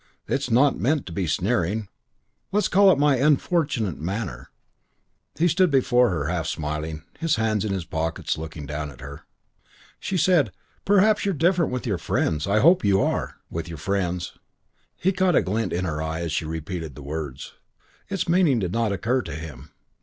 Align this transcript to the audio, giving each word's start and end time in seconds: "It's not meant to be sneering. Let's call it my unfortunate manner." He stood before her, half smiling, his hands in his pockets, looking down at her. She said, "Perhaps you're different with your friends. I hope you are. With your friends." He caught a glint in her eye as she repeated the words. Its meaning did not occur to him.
"It's 0.27 0.49
not 0.49 0.79
meant 0.79 1.05
to 1.05 1.11
be 1.11 1.27
sneering. 1.27 1.87
Let's 2.51 2.67
call 2.67 2.91
it 2.91 2.97
my 2.97 3.17
unfortunate 3.17 3.99
manner." 4.01 4.49
He 5.37 5.47
stood 5.47 5.69
before 5.69 6.09
her, 6.09 6.25
half 6.25 6.47
smiling, 6.47 7.03
his 7.19 7.35
hands 7.35 7.63
in 7.63 7.71
his 7.71 7.85
pockets, 7.85 8.35
looking 8.35 8.65
down 8.65 8.89
at 8.89 8.99
her. 8.99 9.27
She 9.99 10.17
said, 10.17 10.51
"Perhaps 10.85 11.23
you're 11.23 11.35
different 11.35 11.71
with 11.71 11.85
your 11.85 11.99
friends. 11.99 12.47
I 12.47 12.61
hope 12.61 12.83
you 12.83 12.99
are. 12.99 13.35
With 13.51 13.69
your 13.69 13.77
friends." 13.77 14.35
He 14.95 15.11
caught 15.11 15.35
a 15.35 15.43
glint 15.43 15.71
in 15.71 15.85
her 15.85 16.01
eye 16.01 16.21
as 16.21 16.31
she 16.31 16.45
repeated 16.45 16.95
the 16.95 17.03
words. 17.03 17.53
Its 18.09 18.27
meaning 18.27 18.57
did 18.57 18.71
not 18.71 18.91
occur 18.91 19.21
to 19.21 19.35
him. 19.35 19.69